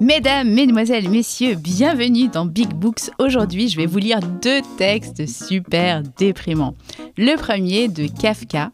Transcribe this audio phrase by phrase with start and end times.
[0.00, 3.10] Mesdames, Mesdemoiselles, Messieurs, bienvenue dans Big Books.
[3.18, 6.74] Aujourd'hui, je vais vous lire deux textes super déprimants.
[7.16, 8.72] Le premier de Kafka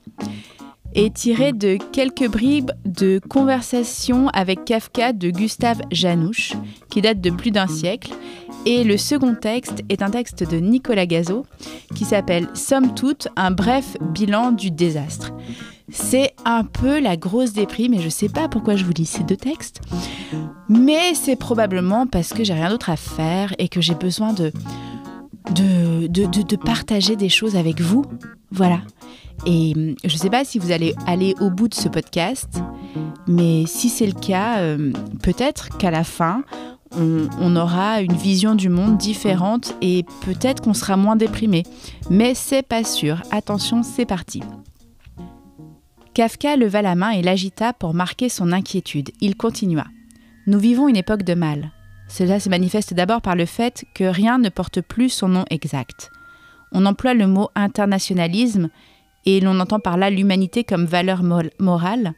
[0.94, 6.54] est tiré de quelques bribes de conversation avec Kafka de Gustave Janouche,
[6.90, 8.12] qui date de plus d'un siècle.
[8.66, 11.46] Et le second texte est un texte de Nicolas Gazo
[11.94, 15.32] qui s'appelle Somme toute, un bref bilan du désastre.
[15.88, 19.22] C'est un peu la grosse déprime et je sais pas pourquoi je vous lis ces
[19.22, 19.80] deux textes,
[20.68, 24.50] mais c'est probablement parce que j'ai rien d'autre à faire et que j'ai besoin de
[26.56, 28.04] partager des choses avec vous.
[28.50, 28.80] Voilà.
[29.44, 32.60] Et je ne sais pas si vous allez aller au bout de ce podcast,
[33.28, 34.92] mais si c'est le cas, euh,
[35.22, 36.42] peut-être qu'à la fin,
[36.92, 41.64] on, aura une vision du monde différente et peut-être qu'on sera moins déprimé.
[42.10, 43.22] Mais c'est pas sûr.
[43.30, 44.42] Attention, c'est parti.
[46.14, 49.10] Kafka leva la main et l'agita pour marquer son inquiétude.
[49.20, 49.84] Il continua.
[50.46, 51.72] Nous vivons une époque de mal.
[52.08, 56.10] Cela se manifeste d'abord par le fait que rien ne porte plus son nom exact.
[56.72, 58.70] On emploie le mot internationalisme
[59.24, 61.22] et l'on entend par là l'humanité comme valeur
[61.58, 62.14] morale,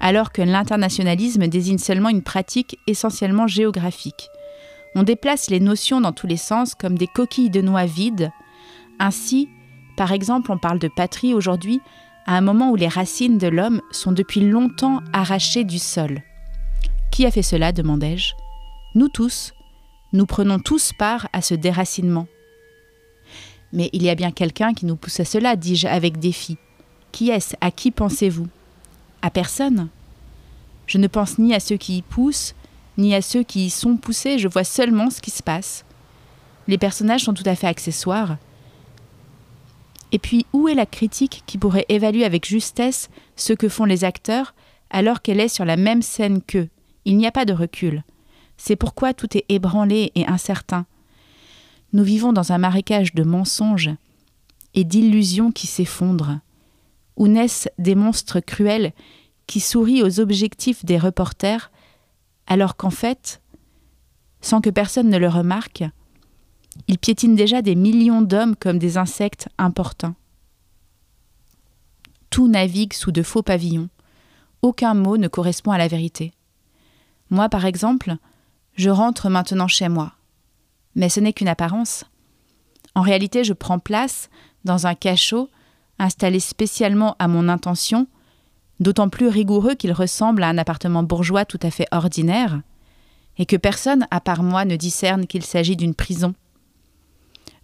[0.00, 4.28] alors que l'internationalisme désigne seulement une pratique essentiellement géographique.
[4.94, 8.30] On déplace les notions dans tous les sens comme des coquilles de noix vides.
[8.98, 9.48] Ainsi,
[9.96, 11.80] par exemple, on parle de patrie aujourd'hui
[12.26, 16.22] à un moment où les racines de l'homme sont depuis longtemps arrachées du sol.
[17.10, 18.32] Qui a fait cela demandai-je.
[18.94, 19.52] Nous tous.
[20.12, 22.26] Nous prenons tous part à ce déracinement.
[23.72, 26.56] Mais il y a bien quelqu'un qui nous pousse à cela, dis-je avec défi.
[27.12, 27.54] Qui est-ce?
[27.60, 28.46] À qui pensez-vous?
[29.22, 29.88] À personne.
[30.86, 32.54] Je ne pense ni à ceux qui y poussent,
[32.96, 35.84] ni à ceux qui y sont poussés, je vois seulement ce qui se passe.
[36.66, 38.36] Les personnages sont tout à fait accessoires,
[40.10, 44.04] et puis, où est la critique qui pourrait évaluer avec justesse ce que font les
[44.04, 44.54] acteurs
[44.90, 46.68] alors qu'elle est sur la même scène qu'eux?
[47.04, 48.04] Il n'y a pas de recul.
[48.56, 50.86] C'est pourquoi tout est ébranlé et incertain.
[51.92, 53.90] Nous vivons dans un marécage de mensonges
[54.74, 56.38] et d'illusions qui s'effondrent,
[57.18, 58.92] où naissent des monstres cruels
[59.46, 61.70] qui sourient aux objectifs des reporters,
[62.46, 63.42] alors qu'en fait,
[64.40, 65.84] sans que personne ne le remarque,
[66.86, 70.14] il piétine déjà des millions d'hommes comme des insectes importants.
[72.30, 73.88] Tout navigue sous de faux pavillons.
[74.62, 76.32] Aucun mot ne correspond à la vérité.
[77.30, 78.16] Moi, par exemple,
[78.74, 80.12] je rentre maintenant chez moi.
[80.94, 82.04] Mais ce n'est qu'une apparence.
[82.94, 84.30] En réalité, je prends place
[84.64, 85.50] dans un cachot
[85.98, 88.06] installé spécialement à mon intention,
[88.80, 92.60] d'autant plus rigoureux qu'il ressemble à un appartement bourgeois tout à fait ordinaire,
[93.38, 96.34] et que personne, à part moi, ne discerne qu'il s'agit d'une prison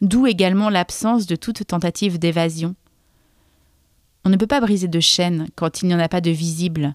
[0.01, 2.75] d'où également l'absence de toute tentative d'évasion.
[4.25, 6.95] On ne peut pas briser de chaîne quand il n'y en a pas de visible.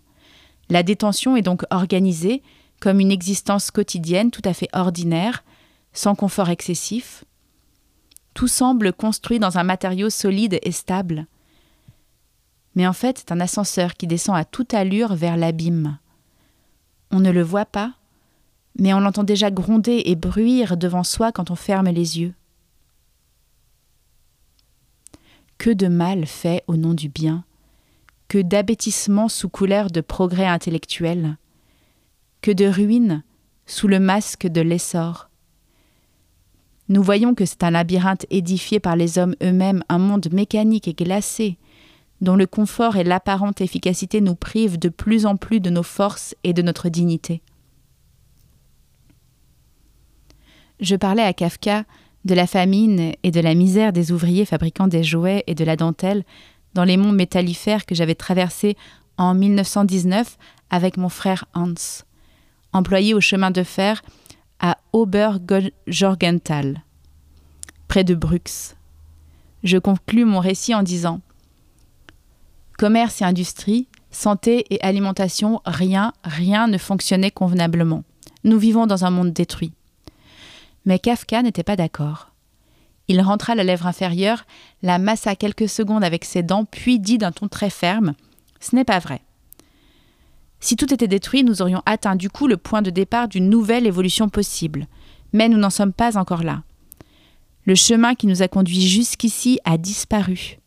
[0.70, 2.42] La détention est donc organisée
[2.80, 5.44] comme une existence quotidienne tout à fait ordinaire,
[5.92, 7.26] sans confort excessif.
[8.40, 11.28] Tout semble construit dans un matériau solide et stable.
[12.74, 15.98] Mais en fait, c'est un ascenseur qui descend à toute allure vers l'abîme.
[17.12, 17.96] On ne le voit pas,
[18.80, 22.34] mais on l'entend déjà gronder et bruire devant soi quand on ferme les yeux.
[25.58, 27.44] Que de mal fait au nom du bien,
[28.30, 31.36] que d'abêtissement sous couleur de progrès intellectuel,
[32.40, 33.22] que de ruines
[33.66, 35.29] sous le masque de l'essor.
[36.90, 40.94] Nous voyons que c'est un labyrinthe édifié par les hommes eux-mêmes, un monde mécanique et
[40.94, 41.58] glacé,
[42.20, 46.36] dont le confort et l'apparente efficacité nous privent de plus en plus de nos forces
[46.44, 47.42] et de notre dignité.
[50.80, 51.86] Je parlais à Kafka
[52.26, 55.76] de la famine et de la misère des ouvriers fabriquant des jouets et de la
[55.76, 56.24] dentelle
[56.74, 58.76] dans les monts métallifères que j'avais traversés
[59.18, 60.38] en 1919
[60.70, 61.74] avec mon frère Hans,
[62.74, 64.02] employé au chemin de fer
[64.60, 66.84] à Oberjorgenthal,
[67.88, 68.76] près de Brux.
[69.64, 71.22] Je conclus mon récit en disant
[72.78, 78.04] Commerce et industrie, santé et alimentation, rien, rien ne fonctionnait convenablement.
[78.44, 79.74] Nous vivons dans un monde détruit.
[80.86, 82.32] Mais Kafka n'était pas d'accord.
[83.10, 84.46] Il rentra la lèvre inférieure,
[84.82, 88.14] la massa quelques secondes avec ses dents, puis dit d'un ton très ferme
[88.60, 89.22] Ce n'est pas vrai.
[90.60, 93.88] Si tout était détruit, nous aurions atteint du coup le point de départ d'une nouvelle
[93.88, 94.88] évolution possible.
[95.32, 96.64] Mais nous n'en sommes pas encore là.
[97.66, 100.58] Le chemin qui nous a conduits jusqu'ici a disparu.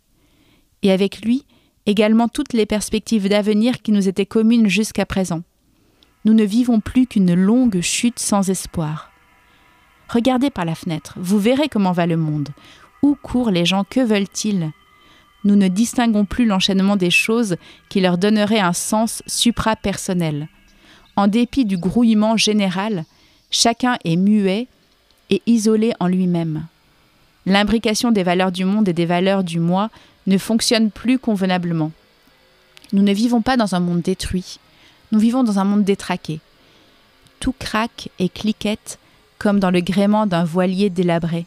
[0.83, 1.45] Et avec lui,
[1.87, 5.43] également toutes les perspectives d'avenir qui nous étaient communes jusqu'à présent.
[6.25, 9.11] Nous ne vivons plus qu'une longue chute sans espoir.
[10.09, 12.51] Regardez par la fenêtre, vous verrez comment va le monde.
[13.03, 14.71] Où courent les gens, que veulent-ils?
[15.45, 17.57] Nous ne distinguons plus l'enchaînement des choses
[17.89, 20.49] qui leur donnerait un sens suprapersonnel.
[21.17, 23.05] En dépit du grouillement général,
[23.51, 24.67] chacun est muet
[25.31, 26.67] et isolé en lui-même.
[27.45, 29.91] L'imbrication des valeurs du monde et des valeurs du moi
[30.27, 31.91] ne fonctionne plus convenablement.
[32.93, 34.59] Nous ne vivons pas dans un monde détruit,
[35.11, 36.41] nous vivons dans un monde détraqué.
[37.41, 38.99] Tout craque et cliquette
[39.39, 41.47] comme dans le gréement d'un voilier délabré.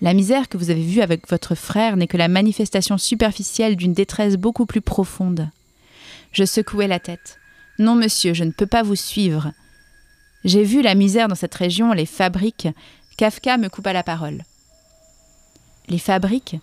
[0.00, 3.94] La misère que vous avez vue avec votre frère n'est que la manifestation superficielle d'une
[3.94, 5.48] détresse beaucoup plus profonde.
[6.30, 7.38] Je secouai la tête.
[7.80, 9.52] Non, monsieur, je ne peux pas vous suivre.
[10.44, 12.68] J'ai vu la misère dans cette région, les fabriques.
[13.16, 14.44] Kafka me coupa la parole.
[15.88, 16.56] Les fabriques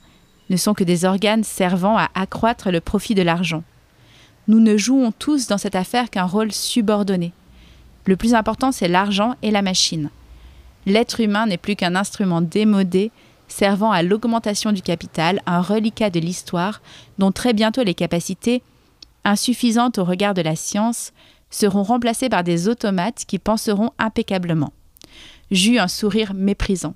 [0.50, 3.64] ne sont que des organes servant à accroître le profit de l'argent.
[4.48, 7.34] Nous ne jouons tous dans cette affaire qu'un rôle subordonné.
[8.06, 10.10] Le plus important, c'est l'argent et la machine.
[10.86, 13.12] L'être humain n'est plus qu'un instrument démodé
[13.48, 16.82] servant à l'augmentation du capital, un reliquat de l'histoire
[17.18, 18.64] dont très bientôt les capacités,
[19.24, 21.14] insuffisantes au regard de la science,
[21.50, 24.74] seront remplacées par des automates qui penseront impeccablement.
[25.52, 26.96] J'eus un sourire méprisant.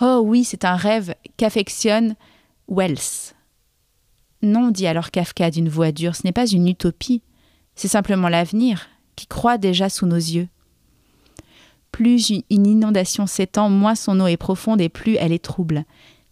[0.00, 2.14] Oh oui, c'est un rêve qu'affectionne
[2.68, 3.34] Wells.
[4.42, 7.22] Non, dit alors Kafka d'une voix dure, ce n'est pas une utopie,
[7.74, 8.86] c'est simplement l'avenir
[9.16, 10.48] qui croît déjà sous nos yeux.
[11.92, 15.84] Plus une inondation s'étend, moins son eau est profonde et plus elle est trouble.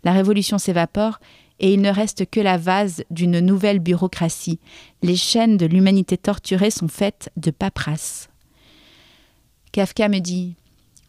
[0.04, 1.18] La révolution s'évapore
[1.60, 4.60] et il ne reste que la vase d'une nouvelle bureaucratie.
[5.02, 8.28] Les chaînes de l'humanité torturée sont faites de paperasse.
[9.72, 10.54] Kafka me dit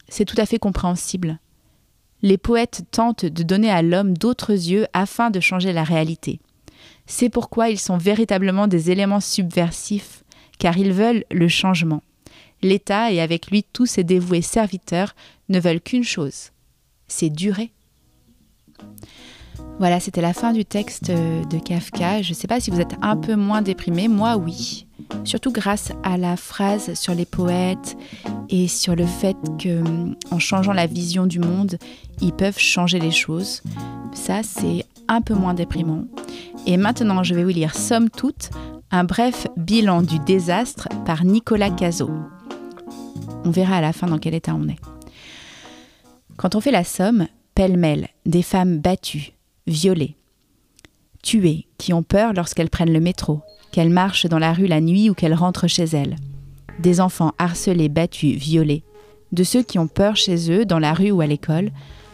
[0.08, 1.40] C'est tout à fait compréhensible.
[2.22, 6.40] Les poètes tentent de donner à l'homme d'autres yeux afin de changer la réalité.
[7.06, 10.24] C'est pourquoi ils sont véritablement des éléments subversifs,
[10.58, 12.02] car ils veulent le changement
[12.62, 15.16] l'État et avec lui tous ses dévoués serviteurs
[15.50, 16.52] ne veulent qu'une chose,
[17.08, 17.72] c'est durer.
[19.80, 22.22] Voilà, c'était la fin du texte de Kafka.
[22.22, 24.88] Je ne sais pas si vous êtes un peu moins déprimé, moi oui.
[25.24, 27.98] Surtout grâce à la phrase sur les poètes
[28.50, 29.82] et sur le fait que
[30.32, 31.78] en changeant la vision du monde,
[32.20, 33.62] ils peuvent changer les choses.
[34.14, 36.06] Ça, c'est un peu moins déprimant.
[36.66, 38.50] Et maintenant, je vais vous lire Somme toute,
[38.92, 42.12] un bref bilan du désastre par Nicolas Cazot.
[43.46, 44.80] On verra à la fin dans quel état on est.
[46.38, 49.34] Quand on fait la somme, pêle-mêle, des femmes battues,
[49.68, 50.16] violées,
[51.24, 53.42] tuées, qui ont peur lorsqu'elles prennent le métro,
[53.72, 56.16] qu'elles marchent dans la rue la nuit ou qu'elles rentrent chez elles.
[56.80, 58.84] Des enfants harcelés, battus, violés.
[59.32, 61.72] De ceux qui ont peur chez eux, dans la rue ou à l'école.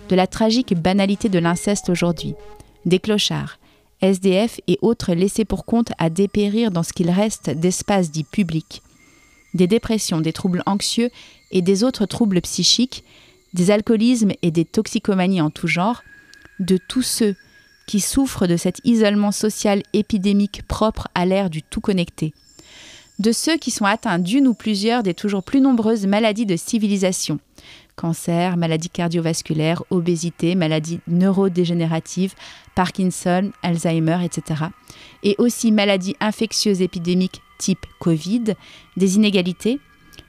[0.09, 2.35] De la tragique banalité de l'inceste aujourd'hui.
[2.85, 3.57] Des clochards,
[4.01, 8.81] SDF et autres laissés pour compte à dépérir dans ce qu'il reste d'espace dit public
[9.55, 11.09] des dépressions, des troubles anxieux
[11.51, 13.03] et des autres troubles psychiques,
[13.53, 16.03] des alcoolismes et des toxicomanies en tout genre,
[16.59, 17.35] de tous ceux
[17.87, 22.33] qui souffrent de cet isolement social épidémique propre à l'ère du tout connecté,
[23.19, 27.39] de ceux qui sont atteints d'une ou plusieurs des toujours plus nombreuses maladies de civilisation,
[27.95, 32.33] cancer, maladies cardiovasculaires, obésité, maladies neurodégénératives,
[32.75, 34.65] Parkinson, Alzheimer, etc.
[35.23, 38.55] Et aussi maladies infectieuses épidémiques type Covid,
[38.97, 39.79] des inégalités,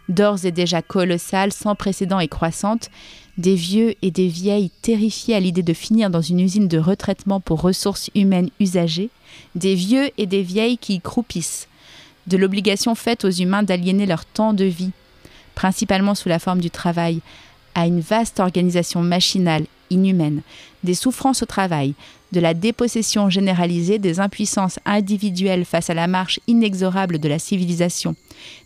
[0.09, 2.91] d'ores et déjà colossales, sans précédent et croissantes,
[3.39, 7.41] des vieux et des vieilles terrifiés à l'idée de finir dans une usine de retraitement
[7.41, 9.11] pour ressources humaines usagées,
[9.55, 11.69] des vieux et des vieilles qui y croupissent,
[12.27, 14.93] de l'obligation faite aux humains d'aliéner leur temps de vie,
[15.55, 17.21] principalement sous la forme du travail,
[17.75, 20.41] à une vaste organisation machinale, inhumaine,
[20.83, 21.95] des souffrances au travail,
[22.33, 28.17] de la dépossession généralisée des impuissances individuelles face à la marche inexorable de la civilisation,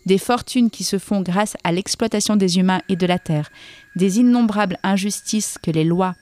[0.07, 3.51] des fortunes qui se font grâce à l'exploitation des humains et de la terre,
[3.97, 6.15] des innombrables injustices que les lois,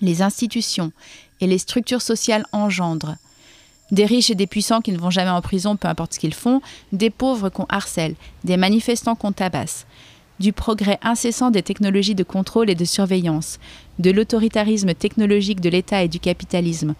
[0.00, 0.92] les institutions
[1.40, 3.16] et les structures sociales engendrent,
[3.90, 6.34] des riches et des puissants qui ne vont jamais en prison, peu importe ce qu'ils
[6.34, 6.60] font,
[6.92, 9.86] des pauvres qu'on harcèle, des manifestants qu'on tabasse,
[10.42, 13.60] du progrès incessant des technologies de contrôle et de surveillance,
[14.00, 16.94] de l'autoritarisme technologique de l'État et du capitalisme,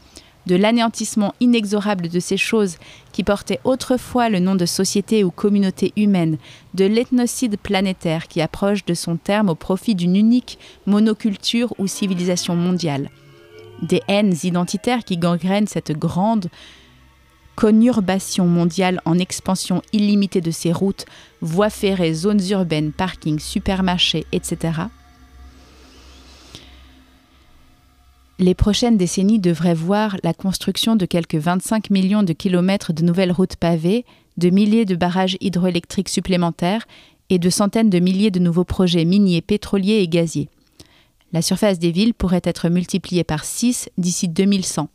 [0.47, 2.77] de l'anéantissement inexorable de ces choses
[3.13, 6.39] qui portaient autrefois le nom de société ou communauté humaine,
[6.75, 10.57] de l'ethnocide planétaire qui approche de son terme au profit d'une unique
[10.87, 13.11] monoculture ou civilisation mondiale,
[13.83, 16.47] des haines identitaires qui gangrènent cette grande
[17.63, 21.07] conurbation mondiale en expansion illimitée de ses routes,
[21.43, 24.81] voies ferrées, zones urbaines, parkings, supermarchés, etc.
[28.41, 33.31] Les prochaines décennies devraient voir la construction de quelques 25 millions de kilomètres de nouvelles
[33.31, 34.05] routes pavées,
[34.39, 36.89] de milliers de barrages hydroélectriques supplémentaires
[37.31, 40.49] et de centaines de milliers de nouveaux projets miniers, pétroliers et gaziers.
[41.33, 44.89] La surface des villes pourrait être multipliée par 6 d'ici 2100.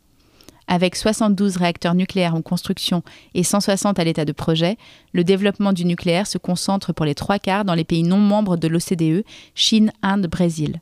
[0.70, 4.76] Avec 72 réacteurs nucléaires en construction et 160 à l'état de projet,
[5.14, 8.58] le développement du nucléaire se concentre pour les trois quarts dans les pays non membres
[8.58, 10.80] de l'OCDE, Chine, Inde, Brésil.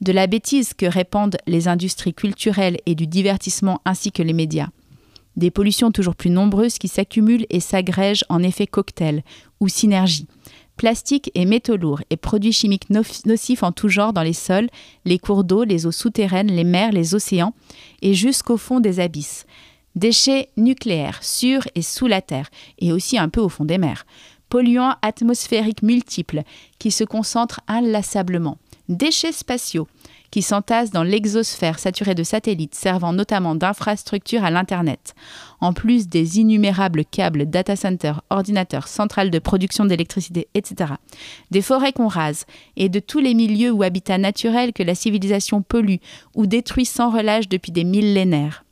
[0.00, 4.68] De la bêtise que répandent les industries culturelles et du divertissement ainsi que les médias.
[5.36, 9.22] Des pollutions toujours plus nombreuses qui s'accumulent et s'agrègent en effet cocktail
[9.60, 10.26] ou synergie
[10.82, 14.68] Plastiques et métaux lourds et produits chimiques nocifs en tout genre dans les sols,
[15.04, 17.54] les cours d'eau, les eaux souterraines, les mers, les océans
[18.00, 19.46] et jusqu'au fond des abysses.
[19.94, 24.04] Déchets nucléaires sur et sous la terre et aussi un peu au fond des mers.
[24.48, 26.42] Polluants atmosphériques multiples
[26.80, 28.58] qui se concentrent inlassablement.
[28.88, 29.86] Déchets spatiaux
[30.32, 35.14] qui s'entassent dans l'exosphère saturée de satellites servant notamment d'infrastructures à l'Internet,
[35.60, 40.94] en plus des innumérables câbles data centers, ordinateurs, centrales de production d'électricité, etc.
[41.52, 42.46] Des forêts qu'on rase
[42.76, 46.00] et de tous les milieux ou habitats naturels que la civilisation pollue
[46.34, 48.64] ou détruit sans relâche depuis des millénaires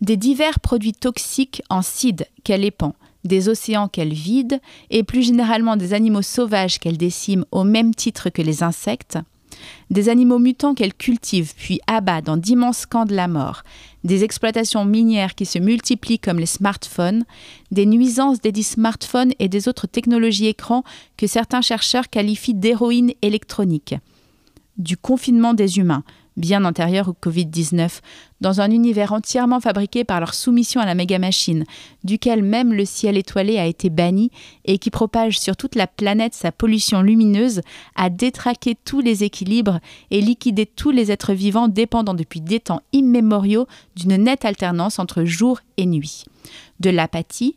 [0.00, 4.60] des divers produits toxiques en cide qu'elle épand, des océans qu'elle vide,
[4.90, 9.18] et plus généralement des animaux sauvages qu'elle décime au même titre que les insectes,
[9.90, 13.62] des animaux mutants qu'elle cultive puis abat dans d'immenses camps de la mort,
[14.04, 17.24] des exploitations minières qui se multiplient comme les smartphones,
[17.70, 20.84] des nuisances des dits smartphones et des autres technologies écrans
[21.16, 23.94] que certains chercheurs qualifient d'héroïne électronique,
[24.78, 26.04] du confinement des humains,
[26.40, 28.00] bien antérieure au Covid-19,
[28.40, 31.64] dans un univers entièrement fabriqué par leur soumission à la méga-machine,
[32.02, 34.30] duquel même le ciel étoilé a été banni
[34.64, 37.60] et qui propage sur toute la planète sa pollution lumineuse,
[37.94, 39.78] a détraqué tous les équilibres
[40.10, 45.24] et liquidé tous les êtres vivants dépendant depuis des temps immémoriaux d'une nette alternance entre
[45.24, 46.24] jour et nuit.
[46.80, 47.56] De l'apathie,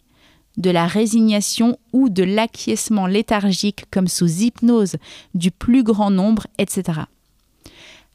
[0.58, 4.98] de la résignation ou de l'acquiescement léthargique comme sous hypnose
[5.34, 7.02] du plus grand nombre, etc.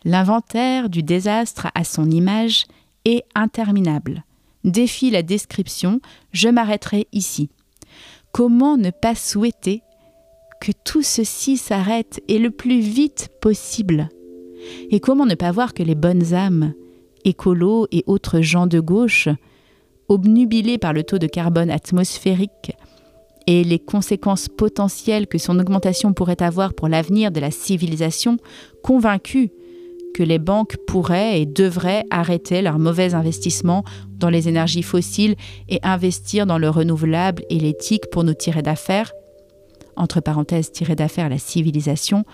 [0.05, 2.67] L'inventaire du désastre à son image
[3.05, 4.25] est interminable.
[4.64, 6.00] Défie la description,
[6.33, 7.50] je m'arrêterai ici.
[8.33, 9.83] Comment ne pas souhaiter
[10.61, 14.09] que tout ceci s'arrête et le plus vite possible?
[14.90, 16.75] Et comment ne pas voir que les bonnes âmes,
[17.25, 19.28] écolos et autres gens de gauche,
[20.09, 22.73] obnubilés par le taux de carbone atmosphérique
[23.47, 28.37] et les conséquences potentielles que son augmentation pourrait avoir pour l'avenir de la civilisation,
[28.83, 29.50] convaincus
[30.18, 33.84] que les banques pourraient et devraient arrêter leurs mauvais investissements
[34.16, 35.37] dans les énergies fossiles
[35.68, 39.12] et investir dans le renouvelable et l'éthique pour nous tirer d'affaires,
[39.94, 42.25] entre parenthèses tirer d'affaires la civilisation,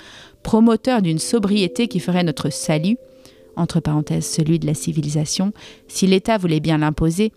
[0.42, 2.96] promoteur d'une sobriété qui ferait notre salut,
[3.54, 5.52] entre parenthèses celui de la civilisation,
[5.86, 7.32] si l'État voulait bien l'imposer,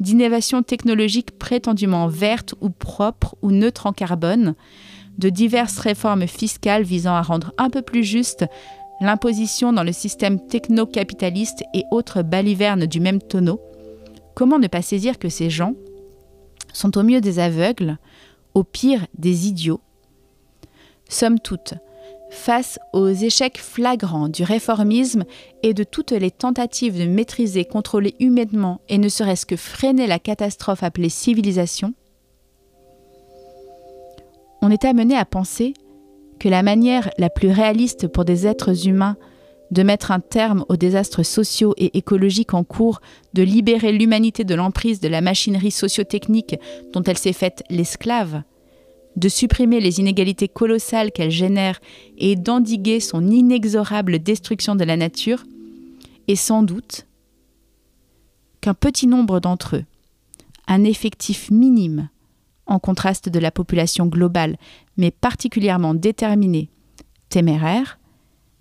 [0.00, 4.54] d'innovations technologiques prétendument vertes ou propres ou neutres en carbone,
[5.18, 8.46] de diverses réformes fiscales visant à rendre un peu plus juste
[9.00, 13.60] l'imposition dans le système techno-capitaliste et autres balivernes du même tonneau,
[14.34, 15.74] comment ne pas saisir que ces gens
[16.72, 17.98] sont au mieux des aveugles,
[18.54, 19.80] au pire des idiots?
[21.08, 21.74] Somme toute,
[22.30, 25.24] face aux échecs flagrants du réformisme
[25.62, 30.18] et de toutes les tentatives de maîtriser, contrôler humainement et ne serait-ce que freiner la
[30.18, 31.94] catastrophe appelée civilisation,
[34.62, 35.74] on est amené à penser
[36.40, 39.16] que la manière la plus réaliste pour des êtres humains
[39.70, 43.00] de mettre un terme aux désastres sociaux et écologiques en cours,
[43.34, 46.56] de libérer l'humanité de l'emprise de la machinerie socio-technique
[46.92, 48.42] dont elle s'est faite l'esclave,
[49.14, 51.80] de supprimer les inégalités colossales qu'elle génère
[52.18, 55.44] et d'endiguer son inexorable destruction de la nature,
[56.26, 57.06] et sans doute
[58.60, 59.84] qu'un petit nombre d'entre eux,
[60.66, 62.08] un effectif minime,
[62.70, 64.56] en contraste de la population globale,
[64.96, 66.70] mais particulièrement déterminée,
[67.28, 67.98] téméraire,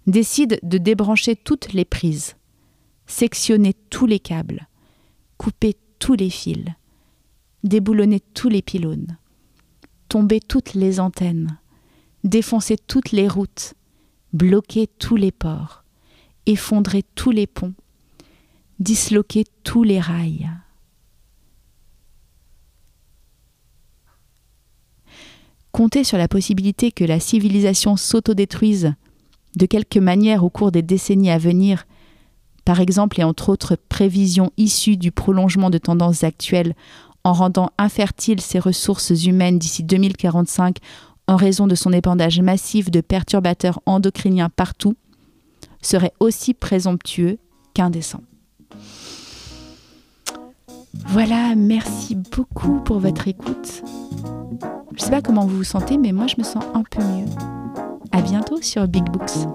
[0.07, 2.35] décide de débrancher toutes les prises,
[3.05, 4.67] sectionner tous les câbles,
[5.37, 6.65] couper tous les fils,
[7.63, 9.17] déboulonner tous les pylônes,
[10.09, 11.59] tomber toutes les antennes,
[12.23, 13.75] défoncer toutes les routes,
[14.33, 15.83] bloquer tous les ports,
[16.47, 17.75] effondrer tous les ponts,
[18.79, 20.49] disloquer tous les rails.
[25.79, 28.95] Compter sur la possibilité que la civilisation s'autodétruise
[29.55, 31.87] de quelque manière au cours des décennies à venir,
[32.65, 36.75] par exemple et entre autres prévisions issues du prolongement de tendances actuelles,
[37.23, 40.79] en rendant infertiles ses ressources humaines d'ici 2045
[41.29, 44.97] en raison de son épandage massif de perturbateurs endocriniens partout,
[45.81, 47.37] serait aussi présomptueux
[47.73, 48.21] qu'indécent.
[51.07, 53.81] Voilà, merci beaucoup pour votre écoute.
[54.95, 57.25] Je sais pas comment vous vous sentez, mais moi je me sens un peu mieux.
[58.11, 59.47] À bientôt sur Big Books.